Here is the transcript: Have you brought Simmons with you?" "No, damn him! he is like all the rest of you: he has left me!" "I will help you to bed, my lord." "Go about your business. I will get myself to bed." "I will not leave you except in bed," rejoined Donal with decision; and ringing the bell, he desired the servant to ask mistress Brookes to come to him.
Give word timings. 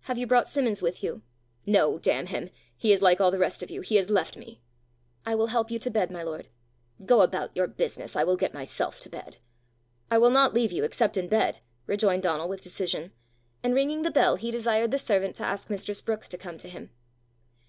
Have 0.00 0.18
you 0.18 0.26
brought 0.26 0.48
Simmons 0.48 0.82
with 0.82 1.04
you?" 1.04 1.22
"No, 1.64 2.00
damn 2.00 2.26
him! 2.26 2.50
he 2.76 2.90
is 2.92 3.00
like 3.00 3.20
all 3.20 3.30
the 3.30 3.38
rest 3.38 3.62
of 3.62 3.70
you: 3.70 3.80
he 3.80 3.94
has 3.94 4.10
left 4.10 4.36
me!" 4.36 4.60
"I 5.24 5.36
will 5.36 5.46
help 5.54 5.70
you 5.70 5.78
to 5.78 5.88
bed, 5.88 6.10
my 6.10 6.20
lord." 6.24 6.48
"Go 7.06 7.20
about 7.20 7.54
your 7.56 7.68
business. 7.68 8.16
I 8.16 8.24
will 8.24 8.34
get 8.34 8.52
myself 8.52 8.98
to 8.98 9.08
bed." 9.08 9.36
"I 10.10 10.18
will 10.18 10.30
not 10.30 10.52
leave 10.52 10.72
you 10.72 10.82
except 10.82 11.16
in 11.16 11.28
bed," 11.28 11.60
rejoined 11.86 12.24
Donal 12.24 12.48
with 12.48 12.60
decision; 12.60 13.12
and 13.62 13.72
ringing 13.72 14.02
the 14.02 14.10
bell, 14.10 14.34
he 14.34 14.50
desired 14.50 14.90
the 14.90 14.98
servant 14.98 15.36
to 15.36 15.44
ask 15.46 15.70
mistress 15.70 16.00
Brookes 16.00 16.28
to 16.30 16.36
come 16.38 16.58
to 16.58 16.68
him. 16.68 16.90